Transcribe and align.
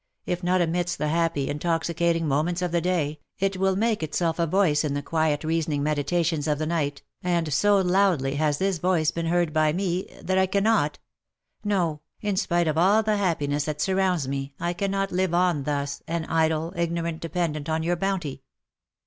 if 0.25 0.41
not 0.43 0.61
amidst 0.63 0.97
the 0.97 1.09
happy 1.09 1.47
intoxicating 1.47 2.27
moments 2.27 2.63
of 2.63 2.71
the 2.71 2.81
day, 2.81 3.19
it 3.37 3.57
will 3.57 3.75
make 3.75 4.01
itself 4.01 4.39
a 4.39 4.47
voice 4.47 4.83
in 4.83 4.95
the 4.95 5.01
quiet 5.03 5.43
reasoning 5.43 5.83
meditations 5.83 6.47
of 6.47 6.57
the 6.57 6.65
night, 6.65 7.03
and 7.21 7.53
so 7.53 7.77
loudly 7.79 8.33
has 8.33 8.57
this 8.57 8.79
voice 8.79 9.11
been 9.11 9.27
heard 9.27 9.53
by 9.53 9.71
me, 9.71 10.07
that 10.19 10.39
I 10.39 10.47
cannot— 10.47 10.97
no, 11.63 12.01
in 12.19 12.35
spite 12.35 12.67
of 12.67 12.79
all 12.79 13.03
the 13.03 13.17
happiness 13.17 13.65
that 13.65 13.79
sur 13.79 13.93
rounds 13.93 14.27
me, 14.27 14.55
I 14.59 14.73
cannot 14.73 15.11
live 15.11 15.35
on 15.35 15.65
thus, 15.65 16.01
an 16.07 16.25
idle, 16.25 16.73
ignorant 16.75 17.19
dependant 17.21 17.69
on. 17.69 17.83
your 17.83 17.95
bounty." 17.95 18.41